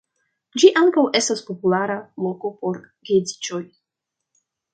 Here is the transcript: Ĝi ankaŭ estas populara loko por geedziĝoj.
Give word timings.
Ĝi 0.61 0.69
ankaŭ 0.79 1.03
estas 1.19 1.43
populara 1.49 1.99
loko 2.29 2.51
por 2.63 2.81
geedziĝoj. 3.11 3.63